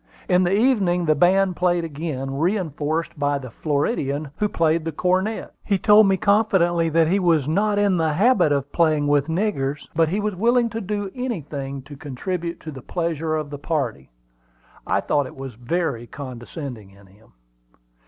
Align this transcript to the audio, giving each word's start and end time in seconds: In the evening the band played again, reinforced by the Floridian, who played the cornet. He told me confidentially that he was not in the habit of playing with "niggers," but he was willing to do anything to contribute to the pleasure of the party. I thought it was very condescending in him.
In 0.27 0.43
the 0.45 0.55
evening 0.57 1.05
the 1.05 1.13
band 1.13 1.55
played 1.55 1.83
again, 1.83 2.35
reinforced 2.39 3.19
by 3.19 3.37
the 3.37 3.51
Floridian, 3.51 4.31
who 4.37 4.49
played 4.49 4.83
the 4.83 4.91
cornet. 4.91 5.53
He 5.63 5.77
told 5.77 6.07
me 6.07 6.17
confidentially 6.17 6.89
that 6.89 7.07
he 7.07 7.19
was 7.19 7.47
not 7.47 7.77
in 7.77 7.97
the 7.97 8.13
habit 8.13 8.51
of 8.51 8.71
playing 8.71 9.07
with 9.07 9.27
"niggers," 9.27 9.87
but 9.95 10.09
he 10.09 10.19
was 10.19 10.33
willing 10.35 10.69
to 10.71 10.81
do 10.81 11.11
anything 11.13 11.83
to 11.83 11.95
contribute 11.95 12.59
to 12.61 12.71
the 12.71 12.81
pleasure 12.81 13.35
of 13.35 13.51
the 13.51 13.59
party. 13.59 14.09
I 14.87 15.01
thought 15.01 15.27
it 15.27 15.35
was 15.35 15.53
very 15.53 16.07
condescending 16.07 16.89
in 16.89 17.05
him. 17.05 17.33